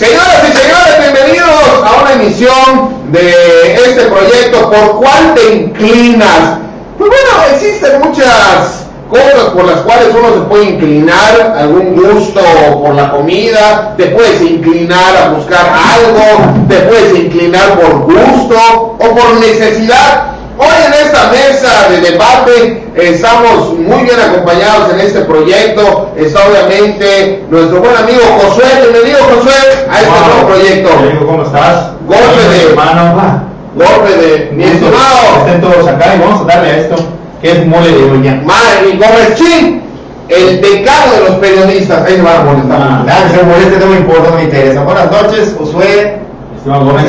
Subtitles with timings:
[0.00, 6.56] Señoras y señores, bienvenidos a una emisión de este proyecto ¿Por cuál te inclinas?
[6.96, 12.40] Pues bueno, existen muchas cosas por las cuales uno se puede inclinar, algún gusto
[12.82, 18.56] por la comida, te puedes inclinar a buscar algo, te puedes inclinar por gusto
[18.98, 20.30] o por necesidad.
[20.62, 26.10] Hoy en esta mesa de debate estamos muy bien acompañados en este proyecto.
[26.18, 28.66] Está obviamente nuestro buen amigo Josué.
[28.82, 29.54] Bienvenido Josué
[29.90, 30.90] a este nuevo proyecto.
[30.98, 31.92] Amigo, ¿cómo estás?
[32.06, 33.42] Golpe de- hermano.
[33.74, 36.96] Golpe de mi estimado Estén todos acá y vamos a darle a esto
[37.40, 38.42] que es mole de doña.
[38.44, 39.82] Madre Gómez Chin,
[40.28, 42.04] el decano de los periodistas.
[42.06, 42.80] Ahí se van a molestar.
[42.82, 43.02] Ah.
[43.06, 44.82] Nada, que se moleste, no me importa, no me interesa.
[44.82, 46.18] Buenas noches, Josué.
[46.54, 47.06] Estimado Gómez.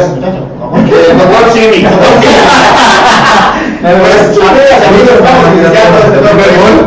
[3.81, 6.83] Pues, amigas, amigos, estamos iniciando este nuevo proyecto.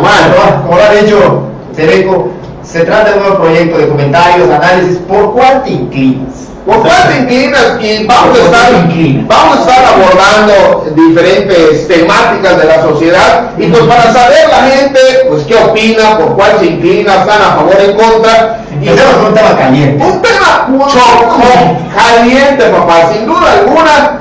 [0.00, 0.26] Bueno,
[0.62, 1.42] como lo ha dicho
[1.74, 2.28] Cereco,
[2.62, 4.98] se trata de un nuevo proyecto de comentarios, análisis.
[4.98, 6.50] ¿Por cuál te inclinas?
[6.64, 7.78] ¿Por cuál te inclinas?
[7.80, 13.50] Y vamos a ¿Por cuál estar, vamos a estar abordando diferentes temáticas de la sociedad
[13.58, 17.56] y pues para saber la gente, pues qué opina, por cuál se inclina, están a
[17.56, 18.64] favor, en contra.
[18.80, 20.04] Y Empecemos con un tema caliente.
[20.04, 21.42] un tema chocó,
[21.94, 24.20] caliente, papá, sin duda alguna.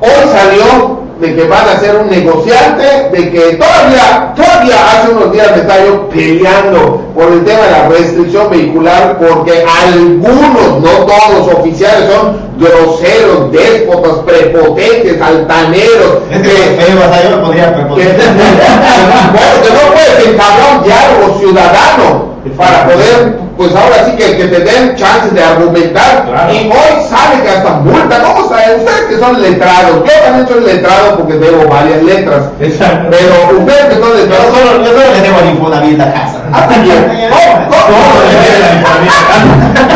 [0.00, 5.32] Hoy salió de que van a ser un negociante, de que todavía, todavía hace unos
[5.32, 10.90] días me estaba yo peleando por el tema de la restricción vehicular, porque algunos, no
[11.06, 17.36] todos los oficiales, son groseros, déspotas, prepotentes, altaneros, Es que que- feo, o sea, yo
[17.36, 18.16] no podría que, preponer.
[19.32, 24.48] bueno, que no puedes entablar un diálogo ciudadano para poder, pues ahora sí que, que
[24.48, 26.26] te den chances de argumentar.
[26.26, 26.52] Claro.
[26.52, 28.22] Y hoy sale que hasta multa.
[28.22, 28.80] ¿Cómo saben?
[28.80, 32.50] Ustedes que son letrados, yo también soy letrado porque debo varias letras.
[32.60, 33.08] Exacto.
[33.10, 36.42] Pero ustedes que son Yo letrados, solo, yo solo le debo el Infonavit a casa.
[36.52, 37.30] Ah, también.
[37.30, 37.68] ¿Cómo?
[37.68, 37.96] ¿Cómo?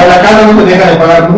[0.00, 1.28] A la casa no te dejan de pagar.
[1.28, 1.34] ¿Qué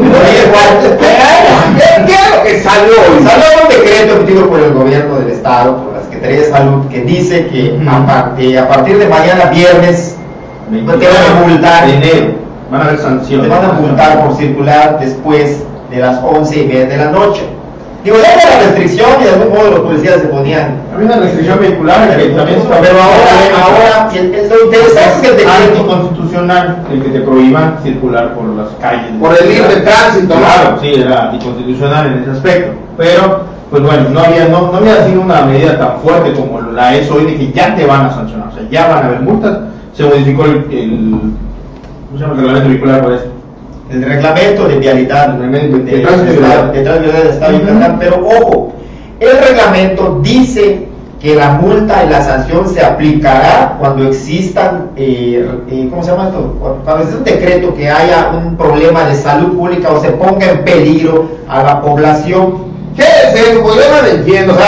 [2.06, 3.24] qué es lo que salió hoy?
[3.24, 7.02] Salió un decreto emitido por el gobierno del estado, por la Secretaría de Salud, que
[7.02, 7.78] dice que
[8.36, 10.16] que a partir de mañana viernes
[10.70, 12.34] te van a multar, de enero.
[12.70, 13.48] Van a haber te sanciones.
[13.48, 17.42] van a multar por circular después de las 11 y media de la noche.
[18.04, 20.82] Digo, ya que la restricción y de algún modo los policías se ponían.
[20.92, 25.52] Había una restricción vehicular que también está Pero ahora, ahora, lo interesante es que decreto
[25.52, 29.12] anticonstitucional el que te prohíban circular por las calles.
[29.20, 30.34] Por el libre tránsito.
[30.34, 32.72] Claro, sí, era anticonstitucional en ese aspecto.
[32.96, 33.40] Pero,
[33.70, 37.08] pues bueno, no había, no, no había sido una medida tan fuerte como la es
[37.08, 39.58] hoy de que ya te van a sancionar, o sea, ya van a haber multas.
[39.94, 41.20] Se modificó el, el,
[42.08, 42.34] ¿cómo se llama?
[42.34, 43.24] el reglamento por eso.
[43.90, 47.58] el reglamento de vialidad El reglamento de- de, de de vialidad del Estado de.
[47.58, 48.72] Yucatán, pero ojo,
[49.20, 50.88] el reglamento dice
[51.20, 56.28] que la multa y la sanción se aplicará cuando existan, eh, eh, ¿cómo se llama
[56.28, 56.56] esto?
[56.84, 60.64] Cuando existe un decreto que haya un problema de salud pública o se ponga en
[60.64, 62.72] peligro a la población.
[62.96, 63.62] ¿Qué es eso?
[63.62, 64.52] Pues yo no lo entiendo.
[64.52, 64.66] O sea,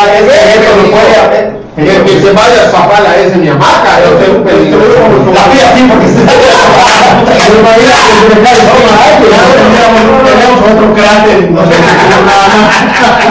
[0.93, 1.64] puede haber.
[1.77, 4.79] Que, que se vaya a zafar a ese mi hamaca, yo tengo un peligro.
[5.35, 6.21] La voy así porque se
[10.25, 11.51] Tenemos otro cráter,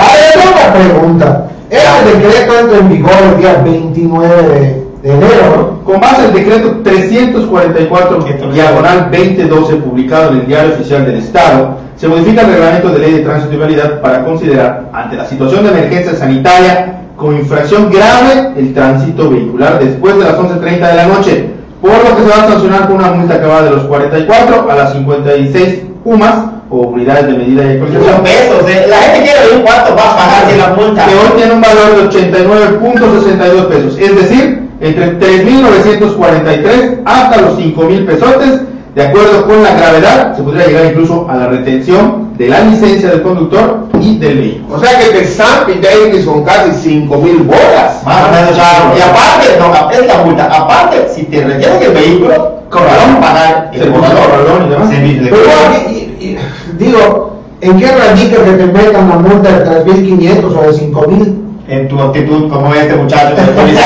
[0.01, 1.47] Ahora, una pregunta.
[1.69, 8.25] Este decreto entra en vigor el día 29 de, enero, Con base el decreto 344
[8.53, 13.11] diagonal 2012 publicado en el Diario Oficial del Estado, se modifica el reglamento de ley
[13.13, 18.73] de tránsito y para considerar, ante la situación de emergencia sanitaria, como infracción grave el
[18.73, 21.49] tránsito vehicular después de las 11.30 de la noche,
[21.81, 24.69] por lo que se va a sancionar con una multa que va de los 44
[24.69, 26.35] a las 56 UMAS
[26.69, 28.23] o unidades de medida y Son actualización.
[28.23, 28.85] pesos, eh.
[28.89, 31.05] la gente quiere ver cuánto va a pagar si la multa.
[31.05, 38.05] que hoy tiene un valor de 89.62 pesos, es decir, entre 3.943 hasta los 5.000
[38.05, 38.61] pesotes,
[38.95, 43.09] de acuerdo con la gravedad, se podría llegar incluso a la retención de la licencia
[43.09, 44.75] del conductor y del vehículo.
[44.77, 48.03] O sea que te Sampi Davis con casi 5 mil bolas.
[48.05, 48.93] Más o menos, claro.
[48.97, 50.45] Y aparte, no, es la multa.
[50.45, 54.89] Aparte, si te retienen el vehículo, corralón pagar el Servicio de corralón y demás.
[54.89, 55.89] Servicio de Pero
[56.19, 56.37] y-
[56.79, 61.39] digo, ¿en qué radica que te metan la multa de 3.500 o de 5.000?
[61.69, 63.81] En tu actitud como este muchacho de policía.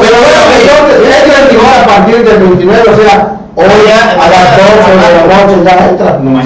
[0.00, 4.56] Pero bueno, entonces entra en vigor a partir del 29, o sea, hoy a las
[4.56, 6.10] 12 de la noche ya entra.
[6.18, 6.44] No, a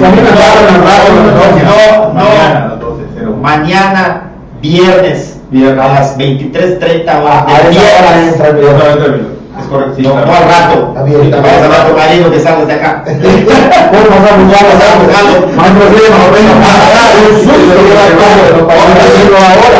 [1.63, 2.21] No, no.
[2.23, 3.37] Mañana a las 12, cero.
[3.41, 8.33] Mañana, viernes, a las 23.30 horas a del esa hora viernes.
[8.33, 9.28] entra el No,
[9.69, 9.85] vigor.
[9.85, 9.91] no, no, no.
[9.91, 9.93] Es correcto.
[9.95, 10.27] sí, No, claro.
[10.27, 10.93] no al rato.
[10.93, 11.11] Vas a que
[12.65, 13.03] de acá.
[15.55, 15.85] Más no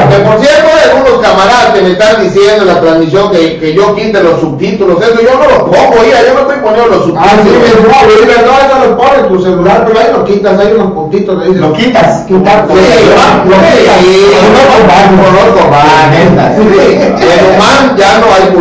[0.09, 3.74] que por cierto, hay algunos camaradas que me están diciendo en la transmisión que, que
[3.74, 7.13] yo quite los subtítulos, eso yo no lo pongo, ya, yo no estoy poniendo los
[7.18, 7.62] Ah, sí, subtítulos.
[7.62, 10.92] mi hermano, dile, no, eso lo pones tu celular, pero ahí lo quitas, hay unos
[10.92, 11.62] puntitos, dices.
[11.62, 12.24] Lo quitas.
[12.27, 13.97] Quitar, Sí, lo quitas.
[14.00, 15.19] sí, Conozco varios.
[15.25, 16.31] conozco varios.
[16.31, 16.45] neta.
[16.56, 16.62] Sí,
[17.00, 18.58] En Oman ya no hay puyules.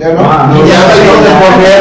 [0.00, 0.20] Ya no.
[0.22, 1.80] Ah, Y ya dónde poner.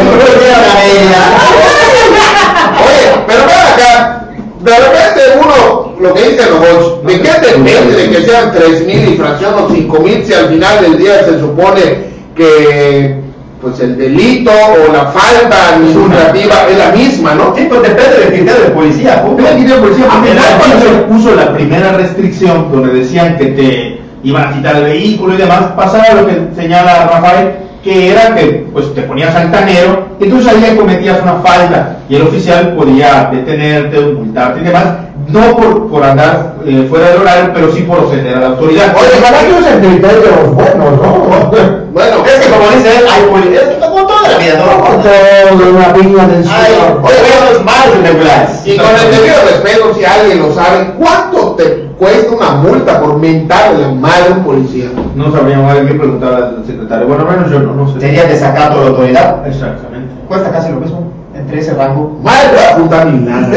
[2.86, 4.26] Oye, pero ven acá,
[4.60, 9.54] de repente uno, lo que dice los ¿de qué depende de que sean 3.000 infracción
[9.54, 13.22] o 5.000 si al final del día se supone que
[13.62, 17.54] pues el delito o la falta administrativa es la misma, ¿no?
[17.56, 19.26] Sí, pues depende del criterio de policía.
[19.38, 23.38] Mira, aquí de policía, Al porque final, cuando se- puso la primera restricción donde decían
[23.38, 27.52] que te iban a quitar el vehículo y demás, pasaba lo que señala Rafael,
[27.84, 32.16] que era que pues te ponías altanero, y entonces ahí ya cometías una falta y
[32.16, 34.86] el oficial podía detenerte, multarte y demás,
[35.28, 38.96] no por, por andar eh, fuera del horario, pero sí por ofender a la autoridad.
[38.96, 41.52] Oye, Ojalá que usen criterio de los buenos, ¿no?
[41.92, 43.62] Bueno, Es que como dice él, hay policía.
[43.62, 45.02] Es como toda la vida, ¿no?
[45.02, 47.02] Todo una piña del Hay Señor.
[47.02, 48.62] buenos, malos regulares.
[48.66, 53.18] y con el debido respeto, si alguien lo sabe, ¿cuánto te cuesta una multa por
[53.18, 54.88] mentarle la madre a un policía?
[55.16, 57.08] No sabríamos, hay que preguntar al secretario.
[57.08, 58.00] Bueno, menos yo no, no sé.
[58.00, 59.48] Sería desacato de la autoridad.
[59.48, 60.16] Exactamente.
[60.28, 62.18] Cuesta casi lo mismo, entre ese rango.
[62.24, 63.50] Madre, a lana.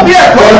[0.00, 0.52] Un día por,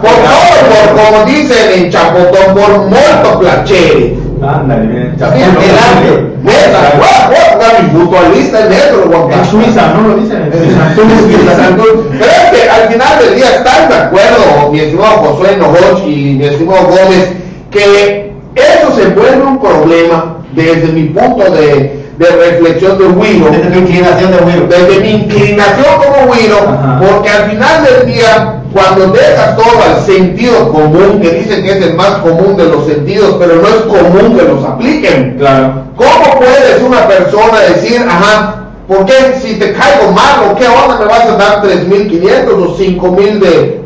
[0.00, 4.17] por, por por como dicen en Chapotón, por molto placere.
[4.42, 5.16] Ándale, bien.
[5.16, 6.34] También No, delante.
[6.42, 9.44] no, Neta, voy a- voy a apuntar mi mutualista negro, Juan En.
[9.50, 10.42] Suiza, ¿no lo dicen?
[10.42, 11.76] En Suiza.
[11.76, 16.36] Pero es que al final del día están de acuerdo, mi estimado Josué Novoch y
[16.38, 17.32] mi estimado Gómez,
[17.70, 23.70] que eso se vuelve un problema desde mi punto de, de reflexión de Willow, Desde
[23.70, 24.68] tu inclinación de Will.
[24.68, 27.00] desde mi inclinación como Ajá.
[27.00, 31.82] porque al final del día, cuando dejas todo al sentido común, que dicen que es
[31.82, 35.36] el más común de los sentidos, pero no es común que los apliquen.
[35.38, 35.84] Claro.
[35.96, 40.98] ¿Cómo puedes una persona decir, ajá, ¿por qué si te caigo mal o qué onda
[40.98, 43.84] me vas a dar 3.500 o 5.000 de...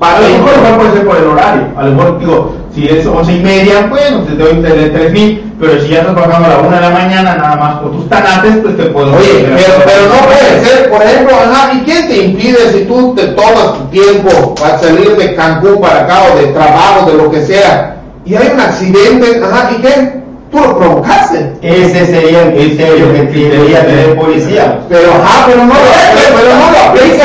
[0.00, 1.66] A lo mejor igual puede ser por el horario.
[1.76, 5.52] A lo mejor, digo, si es once y media, bueno, te doy de tres mil,
[5.60, 8.08] pero si ya estás trabajando a la una de la mañana, nada más por tus
[8.08, 9.14] tanates, pues te puedo...
[9.14, 13.14] Oye, pero, pero no puede ser, por ejemplo, ajá, ¿y quién te impide si tú
[13.14, 17.30] te tomas tu tiempo para salir de Cancún para acá o de trabajo, de lo
[17.30, 20.24] que sea, y hay un accidente, ajá, ¿y qué?
[20.50, 21.52] Tú lo provocaste.
[21.62, 24.80] Ese sería el criterio que debería tener policía.
[24.88, 25.80] Pero, ajá, pero no lo
[26.36, 27.20] pero no lo meter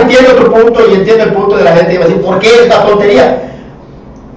[0.00, 2.38] Entiendo, tu punto y entiendo el punto de la gente que va a decir, ¿por
[2.38, 3.49] qué esta tontería?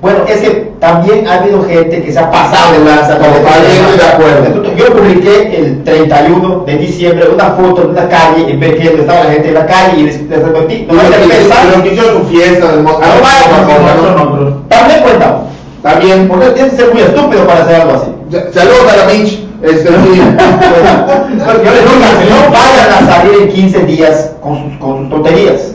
[0.03, 0.49] Bueno, es que
[0.81, 3.17] también ha habido gente que se ha pasado de lanza.
[3.17, 4.75] con Totalmente de acuerdo.
[4.75, 9.23] Yo publiqué el 31 de diciembre una foto de una calle en Bequia donde estaba
[9.23, 11.59] la gente en la calle y les, repetí, no que pensar.
[11.69, 14.63] Pero que hizo su fiesta de no, no, no, no.
[14.67, 15.43] También cuenta,
[16.01, 18.11] bien, porque tienes que ser muy estúpido para hacer algo así.
[18.51, 19.39] Saludos a la Mitch.
[19.61, 19.89] Este.
[19.89, 21.95] Yo les digo,
[22.29, 25.72] no vayan a salir en 15 días con sus, con sus tonterías.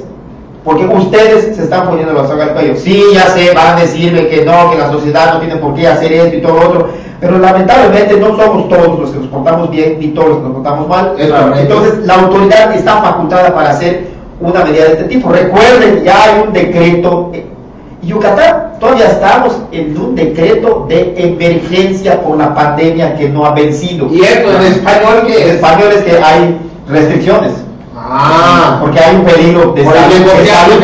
[0.69, 2.77] Porque ustedes se están poniendo la soga al cuello.
[2.77, 5.89] Sí, ya sé, van a decirme que no, que la sociedad no tiene por qué
[5.89, 6.89] hacer esto y todo lo otro.
[7.21, 10.53] Pero lamentablemente no somos todos los que nos portamos bien ni todos los que nos
[10.53, 11.15] portamos mal.
[11.57, 14.09] Entonces la autoridad está facultada para hacer
[14.41, 15.31] una medida de este tipo.
[15.31, 17.33] Recuerden, ya hay un decreto.
[18.03, 24.07] Yucatán, todavía estamos en un decreto de emergencia por la pandemia que no ha vencido.
[24.13, 25.55] Y esto en español En que es.
[25.55, 27.53] español es que hay restricciones.
[28.11, 30.79] Ah, Porque hay un peligro de salud, pública, de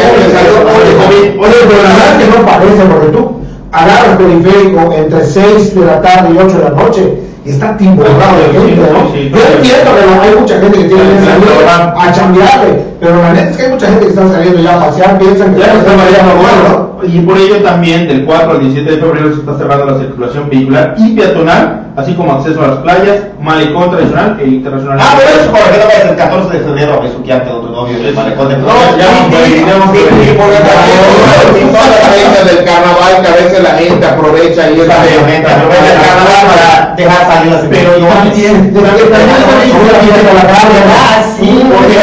[1.38, 3.40] es que no parece, porque tú
[3.72, 7.76] agarras el periférico entre 6 de la tarde y 8 de la noche y está
[7.76, 9.14] timborrado de gente, ¿no?
[9.14, 13.50] Yo entiendo que hay mucha gente que tiene que salir a chambearle, pero la neta
[13.50, 15.96] es que hay mucha gente que está saliendo ya a pasear, piensan que Ya está
[15.96, 17.06] variando bueno, ¿no?
[17.06, 20.48] Y por ello también, del 4 al 17 de febrero se está cerrando la circulación
[20.48, 24.98] vehicular y peatonal, así como acceso a las playas, malecón tradicional e internacional.
[25.00, 27.70] Ah, pero eso por qué no vayas el 14 de febrero a besuquearte a otro
[27.70, 28.66] novio del malecón de no,
[28.98, 29.46] ya no, porque
[32.02, 36.46] también del carnaval que a veces la gente aprovecha y es Exactamente, aprovecha el carnaval
[36.50, 39.06] para dejar salir las Pero también, también,
[41.36, 41.94] sí, porque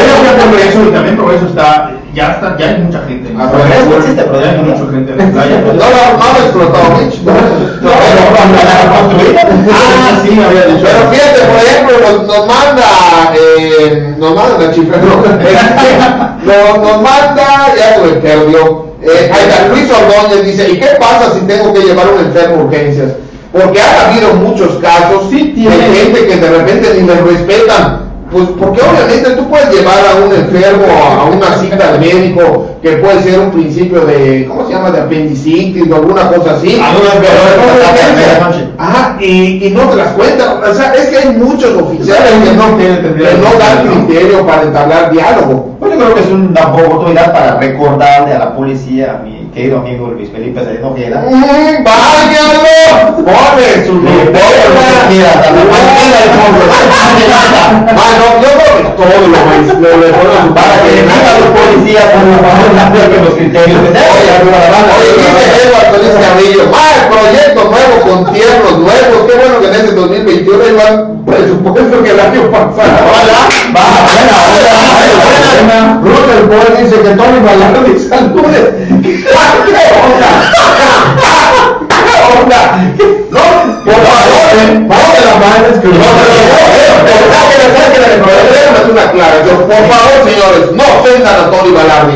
[0.92, 3.21] también progreso está, ya está, ya hay mucha gente.
[3.36, 3.66] La Ah, playa.
[3.66, 4.24] progreso, existe
[4.62, 5.56] mucha gente la playa.
[5.60, 7.16] No, no, no lo explotó, Mitch.
[7.22, 7.32] No,
[7.82, 8.92] No, la.
[9.72, 10.84] Ah, sí, me había dicho.
[10.84, 11.94] Pero fíjate, por ejemplo,
[12.26, 12.88] nos, manda,
[13.34, 19.90] eh, nos manda la chifra, no, nos, manda, ya me perdió, eh, ahí está, Luis
[19.90, 23.12] Ordóñez dice, ¿y qué pasa si tengo que llevar un enfermo a urgencias?
[23.52, 28.11] Porque ha habido muchos casos Sí, de gente que de repente ni me respetan.
[28.32, 30.86] Pues porque obviamente tú puedes llevar a un enfermo
[31.20, 34.90] a una cita de médico que puede ser un principio de, ¿cómo se llama?
[34.90, 36.80] De apendicitis o alguna cosa así.
[36.80, 38.26] Alguna Pero enfermedad no que de pasa a urgencia.
[38.32, 38.68] medianoche.
[38.78, 40.48] Ajá, y, y no te las cuentan.
[40.62, 42.88] O sea, es que hay muchos oficiales que no, que
[43.36, 45.76] no dan criterio para entablar diálogo.
[45.78, 49.78] Pues yo creo que es una oportunidad para recordarle a la policía, a mi querido
[49.80, 53.16] amigo Luis Felipe Salinas Ojeda, ¡Mm, ¡Váyalo!
[53.16, 54.00] ¡Pone su
[57.72, 58.92] Mano, yo creo que lo
[59.68, 64.32] su para que a los policías por favor no apliquen los criterios que Oye,
[65.62, 66.64] Eduardo Solís Carrillo,
[67.08, 69.18] proyecto nuevo con tiernos nuevos.
[69.26, 70.92] Qué bueno que en este 2021 hay más
[71.24, 72.92] presupuesto que el año pasado.
[73.72, 74.74] Va, buena, buena,
[75.56, 76.02] buena.
[76.52, 78.66] Paul dice que Tony Balaguer Saludes.
[79.02, 79.32] ¿Qué
[80.04, 80.30] onda?
[82.04, 82.60] ¿Qué onda?
[83.30, 83.40] No,
[83.84, 84.32] por favor,
[84.88, 85.94] Vamos de la mano es que No.
[89.66, 92.14] Por favor, señores, no ofendan a Tony Balardi.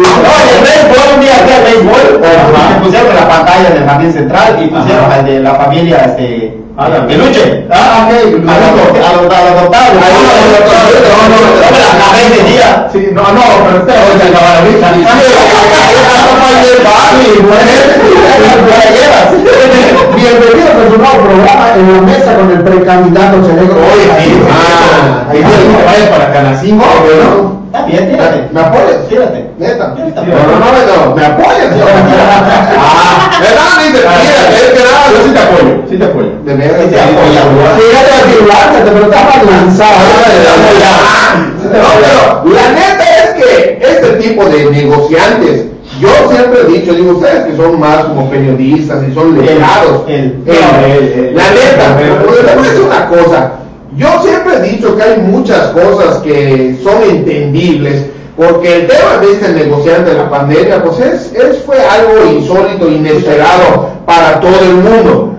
[0.00, 2.20] Oye, béisbol, un día hacía béisbol,
[2.82, 7.66] pusieron la pantalla del jardín central y pusieron al de la familia, este, Ah, Peluche.
[7.70, 8.12] Ah, ok.
[8.14, 9.96] A los a los- a los adoptados.
[10.00, 10.90] Ahí va, a los adoptados.
[11.10, 12.88] No, no, no, no, la de día.
[12.92, 14.88] Sí, no, no, pero usted oye, la maravilla.
[20.14, 23.74] Bienvenido a su nuevo programa en la mesa con el precandidato Chaleco.
[23.74, 27.59] Oye, sí, Ah, ahí vaya para Canacingo, ¿no?
[27.70, 28.48] Está bien, tírate.
[28.52, 29.08] ¿Me apoyas?
[29.08, 29.50] Tírate.
[29.58, 29.94] Neta.
[29.94, 30.20] Tírate.
[30.26, 31.70] No, no, no, no, me apoyas.
[31.70, 31.88] señor.
[32.82, 33.78] Ah, ¿verdad?
[33.78, 36.30] Dice, mira, es que nada, Yo sí te apoyo, sí te apoyo.
[36.44, 39.98] De Sí te vas a lánzate, pero está más lanzado.
[41.62, 45.66] No, pero la neta es que este tipo de negociantes,
[46.00, 50.42] yo siempre he dicho, digo, ustedes que son más como periodistas y son letrados, el-
[50.46, 53.52] la neta, pero les voy a decir una cosa,
[53.96, 58.06] yo siempre he dicho que hay muchas cosas que son entendibles,
[58.36, 62.88] porque el tema de este negociante de la pandemia, pues es, es fue algo insólito,
[62.88, 65.34] inesperado para todo el mundo.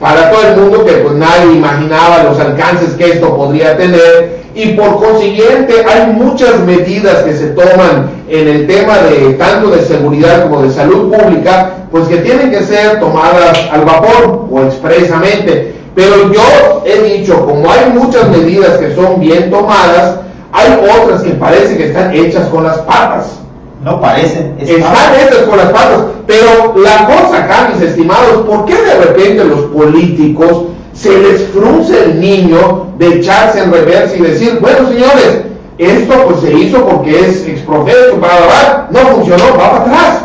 [0.00, 4.38] Para todo el mundo que pues nadie imaginaba los alcances que esto podría tener.
[4.54, 9.82] Y por consiguiente hay muchas medidas que se toman en el tema de tanto de
[9.82, 15.77] seguridad como de salud pública pues que tienen que ser tomadas al vapor o expresamente
[15.98, 20.20] pero yo he dicho como hay muchas medidas que son bien tomadas
[20.52, 23.40] hay otras que parece que están hechas con las patas
[23.82, 24.54] No parecen.
[24.60, 26.00] es- están hechas con las patas.
[26.26, 32.04] Pero la cosa acá, mis estimados, ¿por qué de repente los políticos se les frunce
[32.04, 35.42] el niño de echarse en reversa y decir, bueno señores,
[35.78, 40.24] esto pues se hizo porque es exprofeso, para no funcionó, va para atrás.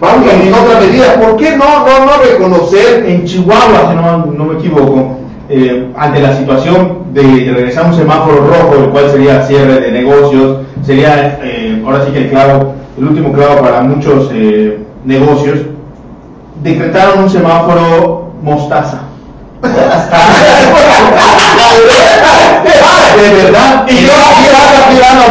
[0.00, 1.14] Vamos a hacer otra medida.
[1.20, 5.18] ¿Por qué no, no, no reconocer En Chihuahua, si no, no me equivoco,
[5.50, 9.92] eh, ante la situación de regresar a un semáforo rojo, el cual sería cierre de
[9.92, 15.58] negocios, sería eh, ahora sí que el clavo, el último clavo para muchos eh, negocios,
[16.62, 19.02] decretaron un semáforo mostaza.
[19.60, 19.68] De
[23.42, 25.24] verdad, y yo aquí vas tirando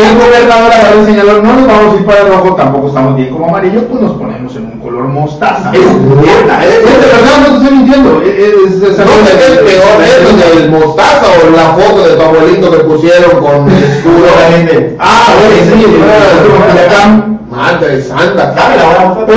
[0.00, 3.16] El gobernador agarró y señaló, no nos vamos a ir para el rojo, tampoco estamos
[3.16, 5.72] bien como amarillo, pues nos ponemos en un color mostaza.
[5.72, 8.22] Es neta, es- Es de verdad, no te estoy mintiendo.
[8.22, 12.14] Es, es, es- ¿No sé qué es peor, eso del mostaza o la foto de
[12.16, 14.26] tu abuelito que pusieron con el escudo?
[14.98, 17.40] Ah, oye, sí, el.
[17.50, 19.34] Madre santa, hora, Oye,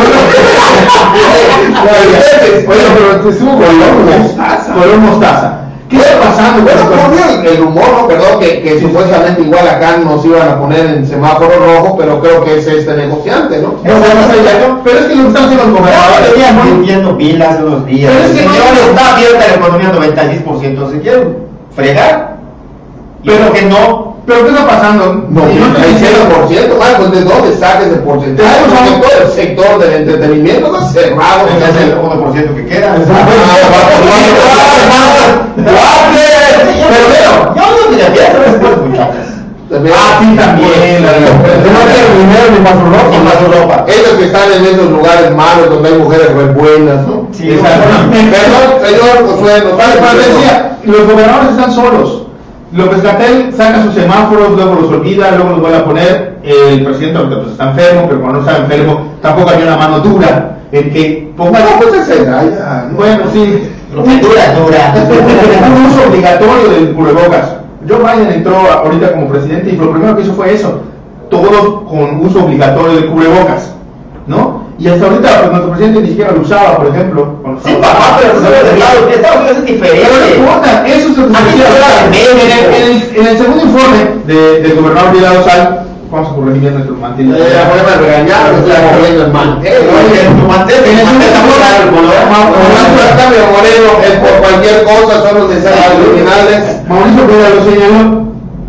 [2.67, 4.74] Oye, pero estuvo color mostaza.
[4.74, 5.60] Color mostaza.
[5.93, 6.63] ¿Qué está pasando?
[6.63, 8.07] Bueno, el, el rumor, ¿no?
[8.07, 12.43] Perdón, que, que supuestamente igual acá nos iban a poner en semáforo rojo, pero creo
[12.43, 13.75] que es este negociante, ¿no?
[13.83, 17.17] No, no, no, no, Pero es que lo están haciendo los gobernadores.
[17.17, 18.12] pilas hace unos días.
[18.12, 20.91] Pero es que no- está abierta la economía 96%.
[20.91, 21.38] ¿Se quieren
[21.75, 22.38] fregar?
[23.23, 24.12] Pero- Pero que no.
[24.25, 25.25] ¿Pero qué está pasando?
[25.30, 28.50] No, Y no te hay dicen- 0%, más, pues de dónde sacas el porcentaje,
[29.01, 31.48] todo el sector del entretenimiento está cerrado.
[31.50, 32.96] Es el 1% que queda.
[35.56, 35.68] Pero.
[37.56, 39.15] Yo que de fiesta después, muchachos.
[39.74, 41.01] Ah, sí, también.
[41.03, 41.10] No
[42.20, 43.12] dinero ni su ropa.
[43.12, 43.75] Sin más ropa.
[43.88, 47.27] Ellos que están en esos lugares malos donde hay mujeres re buenas, ¿no?
[47.32, 47.58] Sí.
[47.60, 48.12] Perdón,
[48.86, 50.53] señor Josué, nos pero decía,
[50.84, 52.23] los gobernadores están solos.
[52.74, 56.38] López Gatel saca sus semáforos, luego los olvida, luego los vuelve a poner.
[56.44, 60.00] El presidente ahorita pues está enfermo, pero cuando no está enfermo tampoco hay una mano
[60.00, 62.98] dura en que ponga No, pues ¿no?
[62.98, 64.94] bueno, sí, dura, dura.
[65.75, 67.58] un uso obligatorio del cubrebocas.
[67.88, 70.82] Joe Biden entró ahorita como presidente y lo primero que hizo fue eso,
[71.30, 73.74] todos con uso obligatorio de cubrebocas.
[74.27, 74.62] ¿no?
[74.80, 77.39] Y hasta ahorita pues, nuestro presidente ni siquiera lo usaba, por ejemplo.
[77.63, 79.10] Sí, papá, pero eso es de lado.
[79.10, 80.08] Estados Unidos es diferente.
[80.10, 81.39] Pero no importa, eso es lo que se
[83.20, 87.36] en, el, segundo informe de- del gobernador Vidal Sal, vamos a corregir nuestro mantel.
[87.38, 88.51] Eh, regañar,
[88.92, 89.74] corriendo el mantel.
[89.94, 92.12] Oye, tu mantel, En el tu mantel segundo está muy informe, largo, ¿no?
[92.53, 96.60] Como cambio moreno es por cualquier cosa, son los deseos criminales.
[96.89, 97.24] Mauricio
[97.56, 98.23] lo señaló,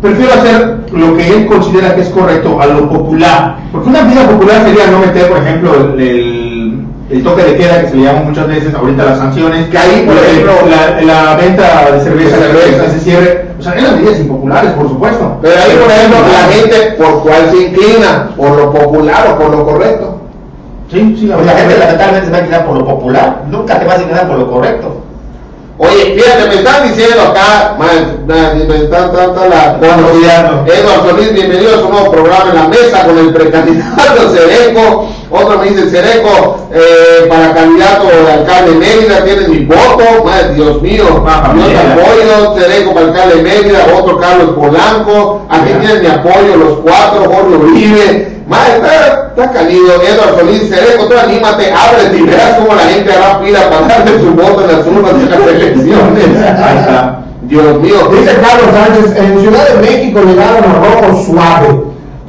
[0.05, 3.57] prefiero hacer lo que él considera que es correcto a lo popular.
[3.71, 7.81] Porque una medida popular sería no meter, por ejemplo, el, el- el toque de queda
[7.81, 11.01] que se le llama muchas veces, ahorita las sanciones, Que ahí, por la- ejemplo, la,
[11.01, 12.89] la venta de cerveza, de cerveza.
[12.91, 13.45] se cierre.
[13.59, 15.37] O sea, eran medidas impopulares, por supuesto.
[15.41, 19.51] Pero ahí, por ejemplo, la gente por cuál se inclina, por lo popular o por
[19.55, 20.21] lo correcto.
[20.91, 23.43] Sí, sí, la Pues la gente lamentablemente se va a inclinar por lo popular.
[23.51, 25.01] Nunca te vas a inclinar por lo correcto.
[25.77, 29.77] Oye, fíjate, me están diciendo acá, man, me están dando la.
[30.65, 35.09] Eduardo Solís, bienvenido a su nuevo programa en la mesa con el precandidato Cereco.
[35.31, 40.23] Otro me dice, Cereco, eh, para candidato de alcalde de Mérida, tienes mi voto.
[40.23, 45.41] Madre, Dios mío, Ah, yo te apoyo, Cereco para alcalde de Mérida, otro Carlos Polanco.
[45.49, 45.79] Aquí Mira.
[45.81, 48.34] tienes mi apoyo, los cuatro, Jorge Uribe.
[48.47, 53.11] Madre, está, está calido, Eduardo Solís, Cereco, tú anímate, ábrete y verás cómo la gente
[53.11, 56.25] hará fila para darle su voto en las urnas de las elecciones.
[56.63, 57.21] Ahí está.
[57.47, 61.67] Dios mío, Dice Carlos Sánchez, en Ciudad de México llegaron a rojo suave,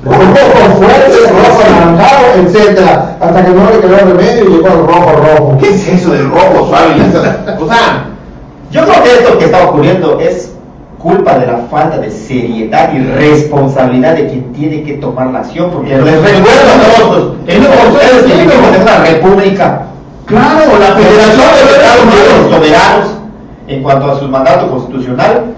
[0.04, 5.12] rojo fuerte, rojo anaranjado, etcétera, hasta que no le quedó remedio y llegó al rojo
[5.12, 5.58] rojo.
[5.60, 6.94] ¿qué es eso del rojo suave?
[7.60, 8.06] O sea,
[8.70, 10.52] Yo creo que esto que está ocurriendo es
[11.06, 15.70] culpa de la falta de seriedad y responsabilidad de quien tiene que tomar la acción,
[15.70, 19.82] porque les recuerdo a todos, ustedes que vivimos en una república,
[20.26, 23.10] Claro, la Federación de Estados Unidos soberanos
[23.68, 25.54] en cuanto a su mandato constitucional,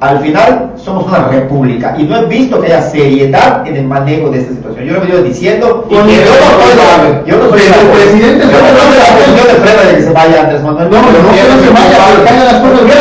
[0.00, 4.30] al final somos una república y no he visto que haya seriedad en el manejo
[4.30, 4.86] de esta situación.
[4.86, 8.46] Yo lo he venido diciendo y que yo no yo no soy Pero el presidente
[8.46, 10.90] yo no no soy la posición de freno de que se vaya Andrés Manuel.
[10.90, 12.98] No, pero no quiero que se vaya, pero hagan las cosas bien.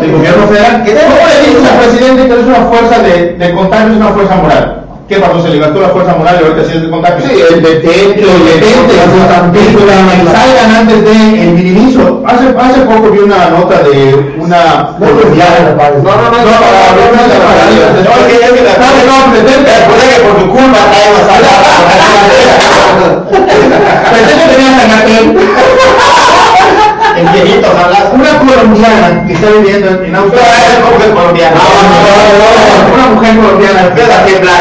[0.00, 3.54] El gobierno federal, ¿Qué ¿cómo le dices al presidente que es una fuerza de, de
[3.54, 4.79] contagio, es una fuerza moral?
[5.10, 5.42] ¿Qué pasó?
[5.42, 7.26] Se le gastó la fuerza moral y ahorita sí es de contagio.
[7.26, 8.22] sí, el detente,
[9.28, 9.90] tampitos, que
[10.30, 12.22] salgan antes de el minimizo.
[12.24, 15.74] Hace, hace poco vi una nota de una No, pues, colombiana.
[15.74, 16.46] No, no, no, No, no, no, no, no,
[17.10, 19.66] no, no, No, que es que la Dale, no, detente.
[19.82, 21.34] Recuerda que por tu culpa traemos a
[24.14, 25.26] Pretende tener a Anatel.
[27.16, 27.66] El viejito.
[28.14, 30.82] Una colombiana que está viviendo en, Australia.
[30.84, 31.56] ¿Cómo que es colombiano?
[31.58, 32.39] Una
[33.14, 33.80] mujer colombiana.
[33.88, 34.60] Empieza a temblar.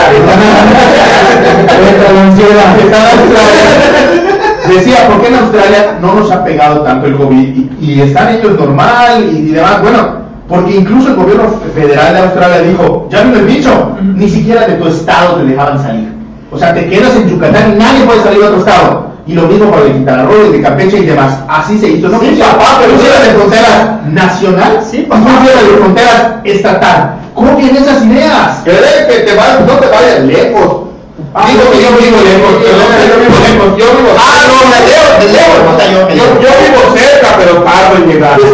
[4.68, 7.38] Decía, ¿por qué en Australia no nos ha pegado tanto el COVID?
[7.48, 9.82] Y, y están ellos normal y, y demás.
[9.82, 14.68] Bueno, porque incluso el gobierno federal de Australia dijo, ya vino el bicho, ni siquiera
[14.68, 16.10] de tu estado te dejaban salir.
[16.52, 19.10] O sea, te quedas en Yucatán y nadie puede salir a otro estado.
[19.28, 21.38] Y lo mismo para el Quintana de Campeche y demás.
[21.48, 22.10] Así se hizo.
[22.10, 25.22] No Sí, papá, pero- pusieron de frontera nacional Sí, papá.
[25.22, 27.16] pusieron de fronteras estatal.
[27.40, 28.62] Copien esas ideas.
[28.64, 30.90] ¿Crees que te vas, no te vayas lejos?
[31.34, 33.78] Ah, Digo que yo vivo lejos, yo vivo lejos.
[33.78, 36.16] Yo vivo Ah, no, me leo, me leo.
[36.16, 38.40] Yo yo vivo cerca, pero tardo en llegar.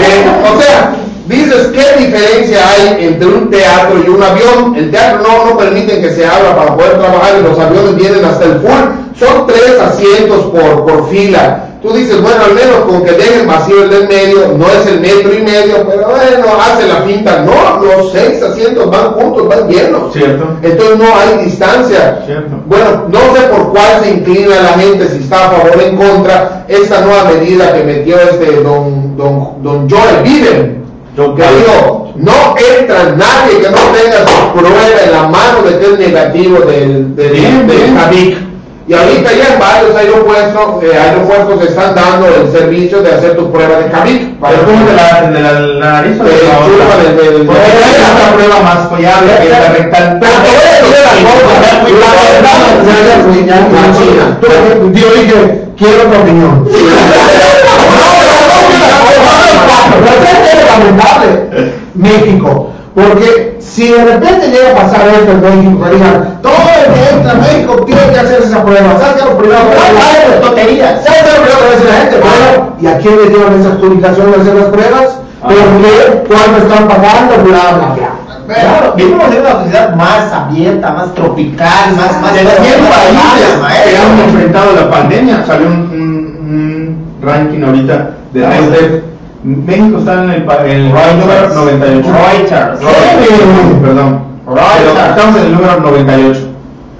[0.00, 0.94] Eh, o sea,
[1.26, 4.74] dices, ¿qué diferencia hay entre un teatro y un avión?
[4.76, 8.24] El teatro no, no permiten que se abra para poder trabajar y los aviones vienen
[8.24, 9.18] hasta el full.
[9.18, 11.67] Son tres asientos por, por fila.
[11.82, 15.00] Tú dices, bueno, al menos con que dejen vacío el del medio, no es el
[15.00, 17.42] metro y medio, pero bueno, hace la pinta.
[17.42, 20.12] No, los seis asientos van juntos, van llenos.
[20.12, 20.56] Cierto.
[20.60, 22.22] Entonces no hay distancia.
[22.26, 22.56] Cierto.
[22.66, 25.96] Bueno, no sé por cuál se inclina la gente, si está a favor o en
[25.96, 30.84] contra, esta nueva medida que metió este don, don, don Joel Biden,
[31.16, 35.78] Joe que dijo, no entra nadie que no tenga su prueba en la mano de
[35.78, 37.94] que es negativo del, del, del.
[37.94, 38.47] Covid.
[38.88, 43.52] Y ahorita ya en varios aeropuertos, eh, aeropuertos están dando el servicio de hacer tu
[43.52, 44.20] prueba de COVID.
[44.40, 46.96] Pero como de la, de la, la nariz o de De la chupa, otra?
[47.04, 50.18] del- del- Porque del- hay otra prueba más fiable que es la rectal.
[50.20, 51.68] Pero te voy a decir una cosa,
[54.40, 54.46] Tú,
[54.94, 55.38] Yo dije,
[55.76, 56.54] quiero tu opinión.
[59.92, 61.28] Pero es que es lamentable
[61.94, 66.92] México, porque si de repente llega a pasar esto en México, que digan, todo el
[66.94, 70.40] que entra a México tiene que hacerse esa prueba, ¿sabes qué es lo primero decir?
[70.42, 71.04] Tonterías.
[71.04, 72.16] ¿Sabes qué es lo primero que decir la gente?
[72.18, 75.08] Bueno, ¿y a quién le dieron esa adjudicación de hacer las pruebas?
[75.40, 76.24] ¿Por qué?
[76.28, 77.32] ¿Cuánto están pagando?
[77.44, 78.10] Bla, bla, bla.
[78.48, 83.90] Claro, vivimos en una sociedad más abierta, más tropical, más, más De los 100 países
[83.90, 88.50] que han enfrentado la pandemia, salió un, un- un ranking ahorita de Ah.
[89.44, 92.08] México está en el, en el número 98.
[92.10, 92.80] Reuters.
[92.80, 94.20] Reuters, perdón.
[94.46, 95.10] Reuters.
[95.10, 96.40] Estamos en el número 98.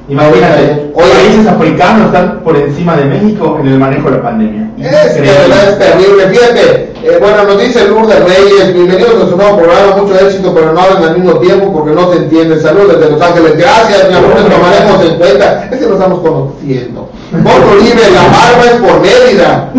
[0.09, 1.13] Imagínate, Oye.
[1.13, 4.71] países africanos están por encima de México en el manejo de la pandemia.
[4.79, 6.29] Es que verdad es terrible.
[6.29, 10.73] Fíjate, eh, bueno, nos dice Lourdes Reyes, bienvenidos a su nuevo programa, mucho éxito, pero
[10.73, 12.59] no hablan al mismo tiempo porque no se entiende.
[12.59, 13.59] Saludos desde Los Ángeles.
[13.59, 15.69] Gracias, mi amor, nos tomaremos en cuenta.
[15.71, 17.11] Es que nos estamos conociendo.
[17.33, 19.73] Borro libre, la barba es por Mérida.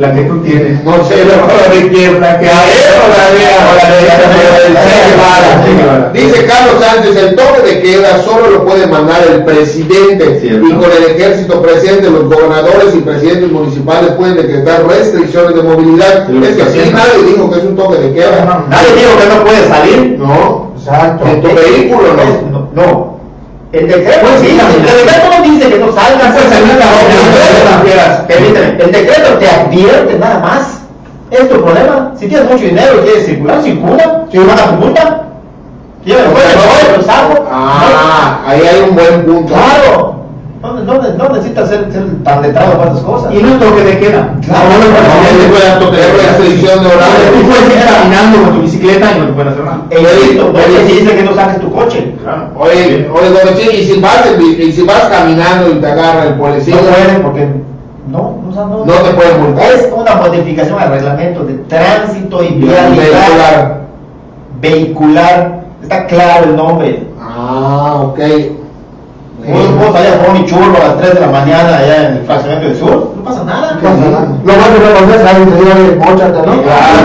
[0.00, 0.82] La que tú tienes.
[0.82, 2.70] No sé, la de quién, la que hay.
[6.14, 10.66] Dice Carlos Sánchez, el toque de queda solo lo puede mandar el presidente Cierto.
[10.66, 16.26] y con el ejército presente los gobernadores y presidentes municipales pueden decretar restricciones de movilidad.
[16.26, 16.98] Sí, Es que haciendo.
[16.98, 18.64] nadie dijo que es un toque de queda.
[18.68, 20.16] Nadie dijo que no puede salir.
[20.18, 21.26] No, Exacto.
[21.26, 22.70] en tu vehículo no.
[22.74, 23.20] No.
[23.72, 26.32] El decreto Pues sí, el decreto no dice que no salgas.
[26.34, 28.18] Pues salir a la hora, El decreto- no quieras.
[28.26, 30.62] Permíteme, el decreto te advierte nada más.
[31.30, 32.12] Es tu problema.
[32.16, 34.24] Si tienes mucho dinero y quieres circular, circula.
[34.30, 34.46] Si voy,
[36.96, 37.46] lo saco.
[37.50, 39.52] Ah, ahí hay un buen punto.
[39.52, 40.16] Claro.
[40.62, 43.32] No, no, no necesitas ser, ser tan letrado para esas cosas.
[43.32, 44.34] Y no es toque de queda.
[44.44, 44.68] Claro.
[44.68, 44.96] No, no, no, No,
[45.44, 46.02] no, puede toque de
[46.60, 47.48] Tú horario.
[47.48, 49.80] puedes ir caminando con tu bicicleta y no te pueden hacer nada.
[49.88, 52.14] El delito, no te dice que no saques tu coche.
[52.22, 52.50] Claro.
[52.56, 53.28] Oye, oye,
[53.78, 57.48] y si vas, y si caminando y te agarra el policía, No pueden porque
[58.10, 59.72] no, no, te pueden multar.
[59.72, 63.80] Es una modificación al reglamento de tránsito y vialidad vehicular.
[64.60, 65.60] vehicular.
[65.82, 67.06] Está claro el nombre.
[67.20, 68.18] Ah, ok.
[69.44, 72.16] Puedo, puedo salir a comer mi churro a las 3 de la mañana allá en
[72.18, 73.12] el fraccionamiento del sur.
[73.16, 73.72] No pasa nada.
[73.74, 74.28] No pasa nada.
[74.44, 76.62] Lo más que no pasa es que alguien te diga, oye, móchate, ¿no?
[76.62, 76.96] Claro,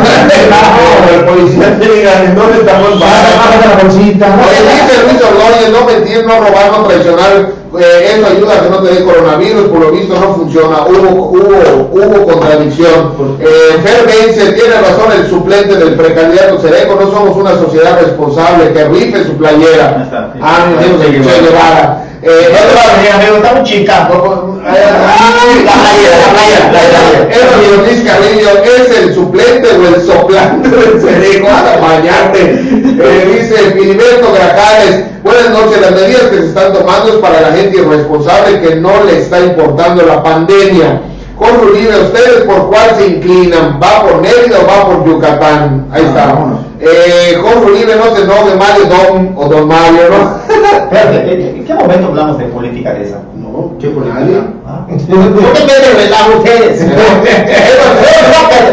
[1.16, 4.28] el policía te diga, ¿en dónde estamos Bájate la bolsita.
[4.28, 4.42] ¿no?
[4.44, 7.32] Oye, dice Luis Ordóñez, no mentir, no robar, no traicionar,
[7.80, 11.32] eh, eso ayuda a que no te dé coronavirus, por lo visto no funciona, hubo,
[11.32, 13.38] hubo, hubo contradicción.
[13.40, 18.72] Eh, Fer Vence, tiene razón el suplente del precandidato Cereco, no somos una sociedad responsable,
[18.72, 19.96] que rife su playera.
[19.98, 20.40] Ahí está, sí.
[20.42, 22.05] Ah, el Che Guevara.
[22.28, 24.10] Eh, No te va a chica.
[24.10, 27.36] Ay, La playera, la playera, la.
[27.36, 32.42] Edwin Luis Carrillo es el suplente o el soplante del Cereco hasta bañarte.
[32.42, 37.52] Eh, dice Filiberto Grajales, buenas noches, las medidas que se están tomando es para la
[37.52, 41.02] gente irresponsable que no le está importando la pandemia.
[41.38, 43.80] Jorge Uribe, ¿ustedes por cuál se inclinan?
[43.84, 45.88] ¿Va por Mérida o va por Yucatán?
[45.92, 46.34] Ahí está.
[46.80, 50.40] Eh, Jorge Uribe no se enoje, Mario Don o Don Mario, ¿no?
[50.46, 53.20] Espérate, ¿en en qué momento hablamos de política de esa?
[53.36, 54.44] No, ¿Qué política?
[54.68, 54.86] ¿Ah?
[54.88, 56.82] ¿Por qué me relajo ustedes?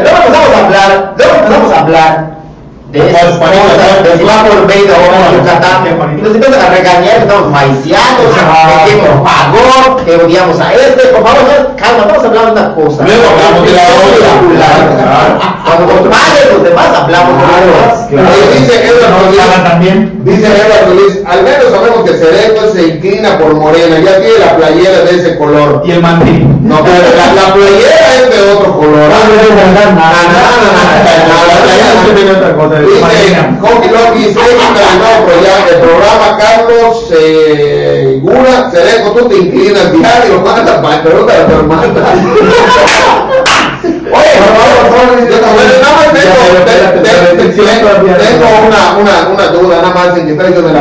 [0.02, 2.32] Luego empezamos a hablar, luego empezamos a hablar
[2.90, 6.60] de esas cosas, de si va por Mérida o va por Yucatán, y nos empiezan
[6.60, 8.36] a regañar, estamos maiciados,
[8.84, 12.52] que nos pagó, que odiamos a este, por favor, no, calma, vamos a hablar de
[12.52, 13.04] una cosa.
[13.04, 13.82] Luego hablamos de la
[14.58, 15.51] otra.
[16.52, 18.06] Los demás, hablamos los demás.
[18.12, 19.96] Oye, dice Edward ¿No Rodríguez- pagan también?
[20.24, 20.46] Dice
[21.26, 25.36] al menos sabemos que Cerezo se inclina por Morena, ya tiene la playera de ese
[25.38, 25.82] color.
[25.86, 26.46] Y el mandil.
[26.62, 29.10] No, pero la, la playera es de otro color.
[29.12, 29.22] Ah.
[34.14, 41.40] Dice el programa, el programa Carlos eh, Gura, Cerezo, tú te inclinas diario, manda, pregúntale
[41.42, 41.86] a tu hermana.
[44.12, 47.64] Oye, nada más tengo, te- te- te- te-
[48.24, 50.80] tengo una, una, una duda, nada más en traigo de la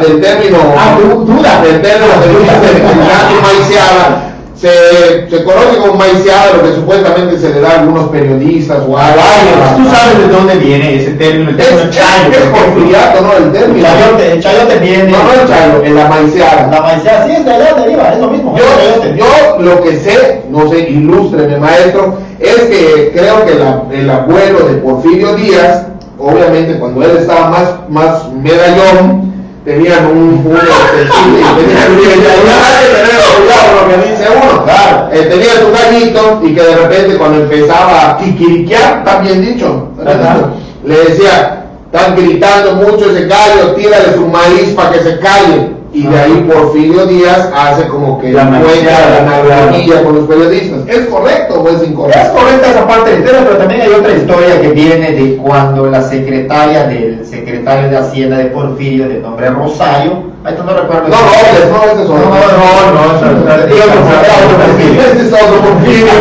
[0.00, 1.60] del término, Ah, du- duda.
[1.62, 2.28] del término de
[3.42, 4.29] maiciada.
[4.60, 8.98] Se, se conoce como maiciada lo que supuestamente se le da a algunos periodistas o
[8.98, 12.30] a Vaya, Tú sabes de dónde viene ese término, el término es, chayo.
[12.30, 13.32] es porfiriato, ¿no?
[13.38, 13.88] El término.
[13.88, 15.04] chayote, el chayote viene.
[15.12, 16.02] No, no el chayo, en la.
[16.02, 18.54] La maicea, sí, es de allá de arriba, es lo mismo.
[18.58, 24.10] Yo, yo lo que sé, no sé, ilústreme maestro, es que creo que la- el
[24.10, 25.86] abuelo de Porfirio Díaz,
[26.18, 29.29] obviamente cuando él estaba más, más medallón,
[29.64, 36.40] tenían un, un y tenían con lo que dice uno, claro, eh, tenía su gallito
[36.42, 40.50] y que de repente cuando empezaba a kikiriquear, está bien dicho, Ajá.
[40.84, 45.79] le decía, están gritando mucho ese gallo, tírale su maíz para que se calle.
[45.92, 50.86] Y de ahí Porfirio Díaz hace como que La maiciada, la narrativa con los periodistas.
[50.86, 52.32] ¿Es correcto o es Es incorrecto?
[52.32, 55.86] correcta esa parte de la historia, pero también hay otra historia que viene de cuando
[55.90, 61.08] la secretaria del secretario de Hacienda de Porfirio, de nombre Rosario, ahorita no recuerdo.
[61.08, 62.30] No, Robles, no, ese es No, otro.
[62.30, 65.02] no, no, no, otro, otro Porfirio.
[65.02, 66.12] Ese es otro Porfirio.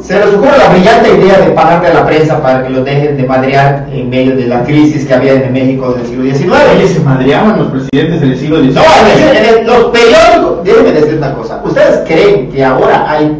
[0.00, 3.16] Se les ocurre la brillante idea de pagarle a la prensa para que los dejen
[3.16, 6.52] de madrear en medio de la crisis que había en México del siglo XIX.
[6.76, 8.74] Oye, se madreaban los presidentes del siglo XIX.
[8.74, 11.60] No, es los periódicos, déjenme decir una cosa.
[11.64, 13.34] ¿Ustedes creen que ahora hay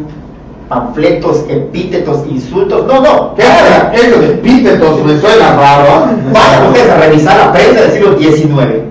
[0.67, 2.85] panfletos, epítetos, insultos?
[2.87, 3.35] No, no.
[3.35, 3.91] ¿Qué era?
[3.93, 5.85] Eso de epítetos me suena raro.
[5.89, 6.11] ¿ah?
[6.31, 8.83] Vayan ustedes a revisar la prensa del siglo XIX.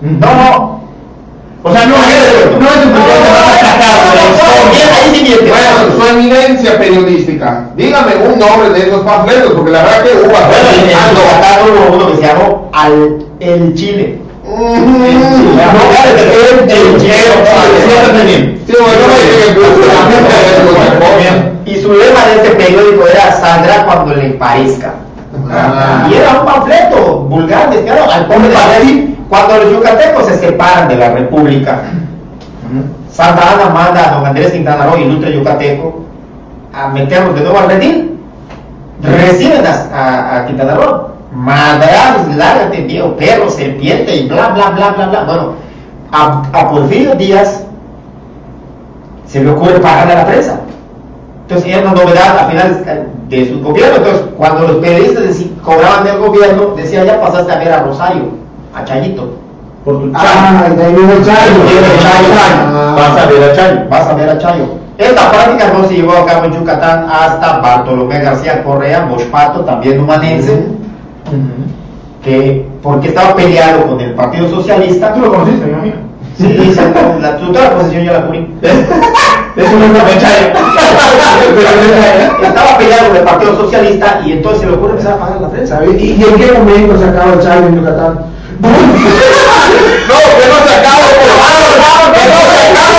[0.00, 0.78] No, no.
[1.64, 2.92] O sea, no es, no es un.
[5.28, 10.28] Bueno, su eminencia periodística, dígame un nombre de esos panfletos, porque la verdad que hubo
[11.66, 14.18] Bueno, uno que se llamó Al El Chile.
[21.66, 24.94] Y su lema de este periódico era saldrá cuando le parezca.
[25.50, 26.08] Ah.
[26.10, 30.96] Y era un panfleto vulgar, descarado, al pobre de cuando los yucatecos se separan de
[30.96, 31.82] la República,
[33.12, 36.04] Santa Ana manda a don Andrés Quintana Roo, ilustre yucateco,
[36.72, 38.18] a meterlos de nuevo al redil.
[39.02, 41.17] Reciben a, a, a Quintana Roo.
[41.32, 45.24] Madrazos, lárgate, viejo perro, serpiente y bla, bla, bla, bla, bla.
[45.24, 45.52] Bueno,
[46.10, 47.64] a, a Porfirio Díaz
[49.26, 50.60] se le ocurre pagarle a la prensa.
[51.42, 52.78] Entonces era una novedad a finales
[53.28, 53.96] de su gobierno.
[53.96, 58.22] Entonces, cuando los periodistas cobraban del gobierno, decía, ya pasaste a ver a Rosario,
[58.74, 59.34] a Chayito.
[59.84, 61.24] Por tu Ah, Chayo.
[61.24, 62.34] Chayo.
[62.44, 62.94] Ah.
[62.96, 63.80] Vas a ver a Chayo.
[63.88, 64.64] Vas a ver a Chayo.
[64.98, 70.00] Esta práctica no se llevó a cabo en Yucatán hasta Bartolomé García Correa, Moshpato, también
[70.00, 70.66] humanense,
[72.24, 75.14] que porque estaba peleado con el Partido Socialista.
[75.14, 75.96] Tú lo conociste, mi amigo.
[76.36, 78.54] Sí, dice, no, la, toda la posesión yo la cubrí.
[79.56, 80.46] Es un hombre de Chayo.
[82.42, 85.48] Estaba peleado con el Partido Socialista y entonces se le ocurre empezar a pagar la
[85.48, 85.80] prensa.
[85.84, 88.18] ¿Y en qué momento se acaba el Chayo en Yucatán?
[90.08, 91.12] No, que no se favor,
[92.12, 92.97] que no se acabe.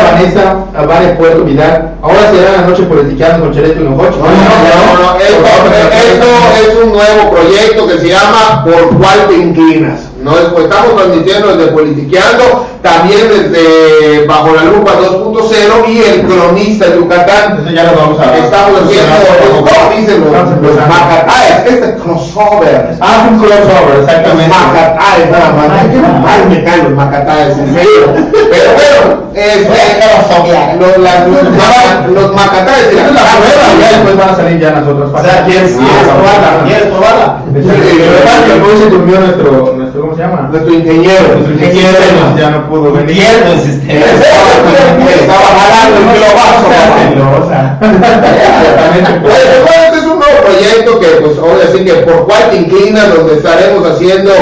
[0.00, 1.94] A Vanessa, a Puerto Vidal.
[2.02, 4.18] Ahora se dan la noche politiqueando con Chereto y Nojocho.
[4.18, 6.26] No, no, no, esto,
[6.60, 10.00] es un nuevo proyecto que se llama ¿Por cuál te inclinas?
[10.22, 16.22] No, es- pues, estamos transmitiendo desde Politiqueando, también desde Bajo la Lupa 2.0 y el
[16.22, 17.58] cronista de Yucatán.
[17.62, 19.12] Eso ya lo vamos a Estamos haciendo,
[20.20, 20.86] pues, ¿cómo dicen los, los?
[21.66, 22.78] Este crossover.
[23.00, 24.50] Ah, un crossover, Los exactamente.
[25.30, 25.66] nada más.
[25.70, 26.92] Ay, qué mal me caen los
[27.58, 28.04] en serio.
[28.32, 29.80] Pero bueno, este,
[30.78, 31.42] los, las- los,
[32.12, 32.30] los
[33.38, 36.64] prueba, ya después van a salir ya las otras O sea, ¿quieres, probarla?
[36.66, 37.26] ¿Quieres probarla?
[38.64, 40.48] Hoy se durmió nuestro, nuestro, ¿cómo se llama?
[40.50, 41.28] Nuestro ingeniero.
[41.34, 41.98] Nuestro ingeniero
[42.38, 43.22] ya no pudo venir.
[43.22, 44.04] El sistema.
[45.14, 46.98] Estaba jalando el kilovaso, papá.
[47.80, 50.03] Exactamente.
[50.42, 54.32] Proyecto que, pues, ahora sí que por cuál te inclinas, donde estaremos haciendo,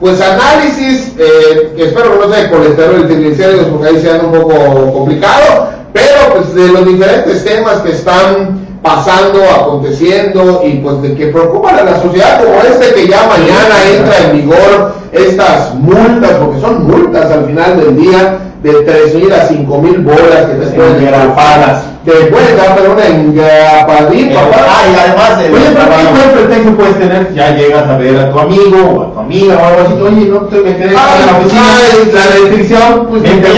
[0.00, 4.26] pues, análisis, eh, que espero que no sea de colesterol y triglicéridos, porque ahí sean
[4.26, 11.00] un poco complicado, pero, pues, de los diferentes temas que están pasando, aconteciendo y pues
[11.02, 15.74] de que preocupan a la sociedad como este que ya mañana entra en vigor estas
[15.76, 20.46] multas, porque son multas al final del día de 3 mil a 5 mil bolas
[20.46, 21.82] que te pueden Engrapadas.
[22.04, 24.40] te pueden dar pero una engrapadita.
[24.40, 27.34] Ah, y además de Oye, pero ¿qué buen pretexto puedes tener?
[27.34, 29.94] Ya llegas a ver a tu amigo o a tu amiga o algo así.
[30.00, 31.62] Oye, no te me quedé Ay, en la oficina.
[31.74, 33.48] ay, la restricción, pues me quedé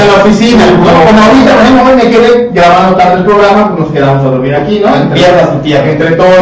[0.00, 0.64] en la oficina.
[0.82, 4.20] Bueno, como ahorita, por ejemplo, hoy me quedé grabando tarde el programa, pues nos quedamos
[4.26, 4.94] a dormir aquí, ¿no?
[4.96, 5.92] Entre, Piernas y piernas.
[5.92, 6.30] entre todos.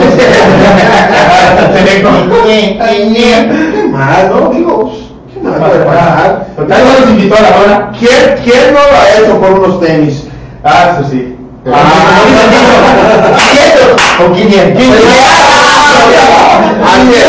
[1.49, 2.19] Hasta el teléfono.
[2.45, 4.51] ¿Qué más, no?
[4.51, 4.93] Digo,
[5.59, 6.47] ¿qué más puede pasar?
[6.57, 7.91] Total, no nos invitó a la hora.
[7.99, 10.25] ¿Quién, ¿Quién no lo ha hecho por unos tenis?
[10.65, 11.37] Ah, eso sí.
[11.67, 12.23] Ah,
[14.19, 14.83] Con 500.
[16.85, 17.27] Así es,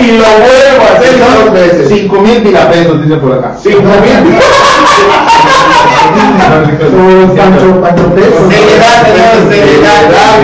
[0.00, 1.88] y lo vuelvo a hacer dos veces.
[1.88, 3.56] 5 mil dice por acá.
[3.60, 4.38] Cinco mil.
[6.14, 8.50] Su Pancho, Pancho Teso.
[8.50, 10.00] Seriedad, tenemos seriedad.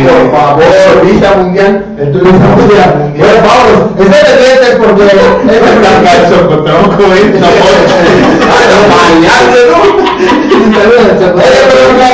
[0.09, 0.62] por favor.
[1.00, 1.72] Turista mundial.
[1.98, 2.90] El turista mundial.
[3.16, 3.83] Bueno, vámonos.
[4.00, 5.02] Estén atentos porque
[5.50, 6.64] Es este un calzo con.
[8.90, 9.78] Bañarse, ¿no?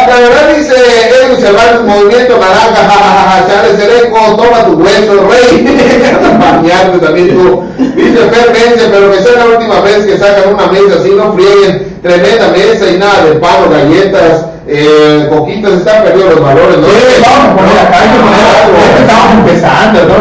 [0.07, 5.53] La, verdad dice Edwin Cervantes, movimiento naranja, jajajaja, Charles Sereco, toma tu hueso, rey.
[6.39, 7.65] Bañarte también tú.
[7.79, 8.53] Dice Fer
[8.91, 11.96] pero que sea la última vez que sacan una mesa así, no frieguen.
[12.07, 16.87] Tremenda mesa y nada de palo, galletas, eh, coquitas, están perdidos los valores, ¿no?
[16.87, 18.79] Sí, vamos a poner acá, hay que poner algo.
[19.03, 20.15] Estamos empezando, ¿no?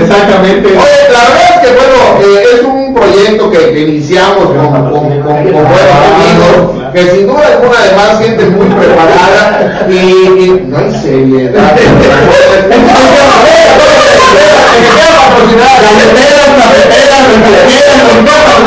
[0.00, 0.68] Exactamente.
[0.68, 4.90] Oye, la verdad es que bueno, eh, es un proyecto que, que iniciamos con, con,
[4.90, 10.78] con- con buenos amigos, que sin duda alguna además gente muy preparada y, y no
[10.78, 11.76] hay seriedad.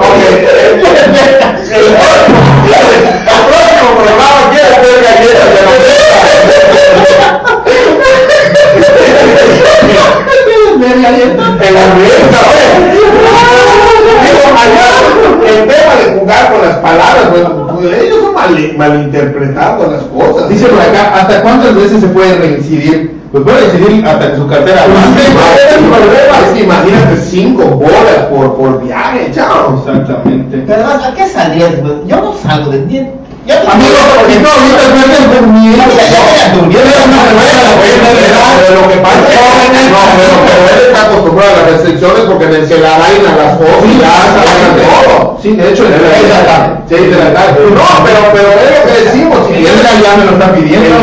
[15.47, 20.49] El tema de jugar con las palabras, bueno, ellos son male- malinterpretando las cosas.
[20.49, 23.16] Dice por acá, ¿hasta cuántas veces se puede reincidir?
[23.43, 24.81] Pues puede reincidir hasta que su cartera
[26.59, 29.77] imagínate cinco bolas por, por viaje, chao.
[29.77, 30.63] Exactamente.
[30.65, 31.71] Pero además, ¿a qué salías?
[32.07, 32.79] Yo no salgo de
[33.47, 35.77] Yo no Amigo, ¿por qué no ahorita duermes durmiendo?
[35.79, 36.51] Ya, ya, ya.
[36.67, 36.83] Ya,
[38.67, 39.39] Pero lo que pasa es
[39.71, 40.35] que no, pero,
[40.67, 44.35] él está acostumbrado a las restricciones porque en celular hay las cosas ya
[44.83, 45.39] todo.
[45.41, 46.83] Sí, de hecho, De la.
[46.89, 47.59] Sí, de la tarde.
[47.71, 49.39] No, pero, pero es lo que decimos.
[49.47, 50.97] Si él ya, ya me lo está pidiendo.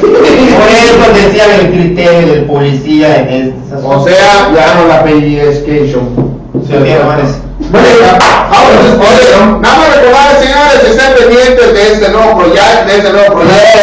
[0.00, 6.40] Por eso decía el criterio del policía en estas O sea, ya no la pellizcation.
[6.66, 7.41] Sí, hermanos.
[7.72, 7.88] Bueno,
[8.20, 13.78] ahora, nada más recordar, señores, estén pendientes de este nuevo proyecto, de este nuevo proyecto,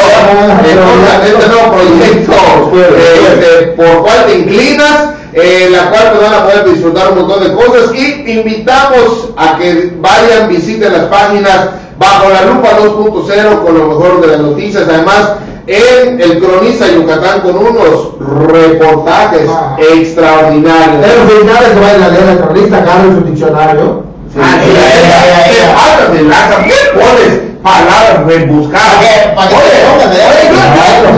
[0.62, 2.34] de, este nuevo proyecto,
[2.75, 7.19] eh, de por cual te inclinas, en la cual te van a poder disfrutar un
[7.21, 7.95] montón de cosas.
[7.95, 14.21] Y invitamos a que vayan, visiten las páginas bajo la lupa 2.0 con lo mejor
[14.21, 15.33] de las noticias, además
[15.67, 18.13] en el cronista Yucatán con unos
[18.47, 19.75] reportajes Ah.
[19.77, 21.05] extraordinarios.
[21.05, 24.03] Los finales se va a leer el cronista, agarren su diccionario.
[24.39, 25.75] Ah, sí, ya, ya, ya, te ya.
[25.75, 27.31] pasas de lanza, ¿qué pones
[27.62, 28.88] palabras rebuscadas?
[28.88, 29.12] ¿Para qué?
[29.35, 29.65] ¿Para qué Oye,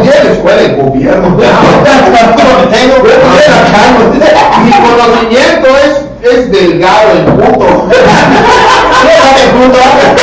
[0.06, 1.28] yo en la escuela de gobierno.
[4.64, 5.92] Mi conocimiento es,
[6.32, 7.66] es delgado el puto.
[9.02, 10.21] Qué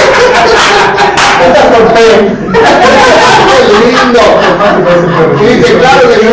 [3.85, 4.21] lindo.
[5.41, 6.29] Dice, claro que sí.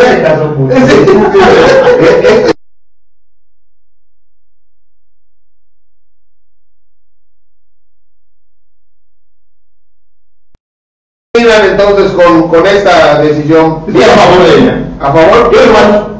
[11.32, 13.84] Terminan entonces con, con esta decisión.
[13.88, 14.86] A favor de ella.
[15.00, 15.52] ¿A favor?
[15.52, 15.60] Yo.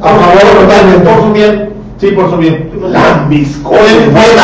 [0.02, 1.08] A favor totalmente.
[1.08, 1.65] Por su bien.
[1.98, 2.70] Sí, por su bien.
[2.90, 4.12] Lambiscones.
[4.12, 4.42] Bueno,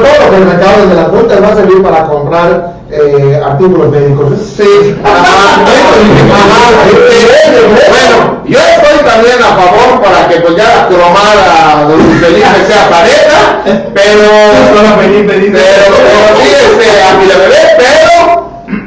[0.00, 3.90] todo lo que el recaudo de la Junta va a servir para comprar eh, artículos
[3.90, 4.32] médicos.
[4.56, 4.96] Sí.
[7.88, 12.66] Bueno, yo estoy también a favor para que pues ya la cromada de Luis Felipe
[12.66, 14.22] sea pareja, pero
[14.96, 18.01] pero, pero sí, este, a mi bebé, pero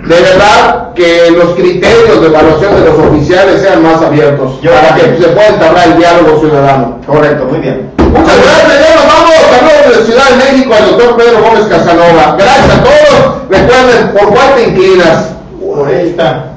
[0.05, 4.95] de verdad que los criterios de evaluación de los oficiales sean más abiertos Yo para
[4.95, 6.99] que se pueda entablar el diálogo ciudadano.
[7.05, 7.89] Correcto, muy bien.
[7.97, 9.33] Muchas gracias, ya nos vamos.
[9.49, 12.35] Saludos de Ciudad de México al doctor Pedro Gómez Casanova.
[12.37, 13.49] Gracias a todos.
[13.49, 15.31] Recuerden, ¿por cuál te inclinas?
[15.59, 16.51] Por esta.